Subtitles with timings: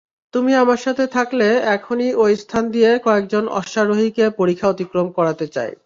[0.33, 5.71] তুমি আমার সাথে থাকলে এখনই ঐ স্থান দিয়ে কয়েকজন অশ্বারোহীকে পরিখা অতিক্রম করাতে চাই।